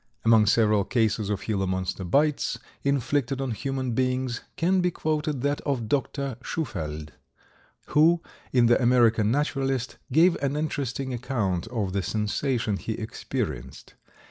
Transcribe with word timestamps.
Among 0.25 0.47
several 0.47 0.83
cases 0.83 1.29
of 1.29 1.43
Gila 1.43 1.67
Monster 1.67 2.03
bites 2.03 2.57
inflicted 2.83 3.39
on 3.39 3.51
human 3.51 3.91
beings 3.91 4.41
can 4.55 4.81
be 4.81 4.89
quoted 4.89 5.41
that 5.41 5.61
of 5.61 5.87
Dr. 5.87 6.37
Shufeldt, 6.43 7.09
who, 7.85 8.19
in 8.51 8.65
"The 8.65 8.81
American 8.81 9.29
Naturalist," 9.29 9.99
gave 10.11 10.35
an 10.37 10.55
interesting 10.55 11.13
account 11.13 11.67
of 11.67 11.93
the 11.93 12.01
sensations 12.01 12.79
he 12.85 12.93
experienced. 12.93 13.93